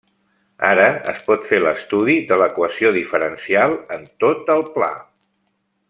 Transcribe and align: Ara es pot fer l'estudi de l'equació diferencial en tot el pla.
Ara 0.69 0.85
es 1.11 1.19
pot 1.27 1.45
fer 1.49 1.59
l'estudi 1.65 2.15
de 2.31 2.39
l'equació 2.43 2.91
diferencial 2.97 3.79
en 3.99 4.09
tot 4.25 4.51
el 4.57 4.65
pla. 4.81 4.93